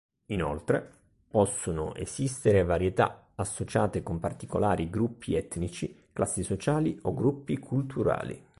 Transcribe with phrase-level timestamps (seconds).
[0.31, 0.93] Inoltre,
[1.29, 8.45] possono esistere varietà associate con particolari gruppi etnici, classi sociali o gruppi culturali.